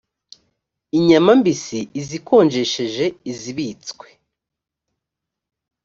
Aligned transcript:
inyama 0.97 1.31
mbisi 1.39 1.79
izikonjesheje 1.99 3.05
izibitswe 3.31 4.07